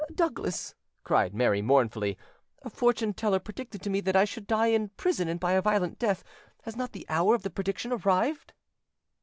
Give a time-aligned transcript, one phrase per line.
[0.15, 0.73] Douglas,"
[1.03, 2.17] cried Mary mournfully,
[2.63, 5.61] "a fortune teller predicted to me that I should die in prison and by a
[5.61, 6.23] violent death:
[6.63, 8.51] has not the hour of the prediction arrived?"